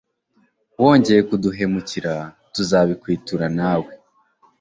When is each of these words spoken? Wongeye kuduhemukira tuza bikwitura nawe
Wongeye 0.81 1.21
kuduhemukira 1.29 2.13
tuza 2.53 2.79
bikwitura 2.89 3.45
nawe 3.57 3.91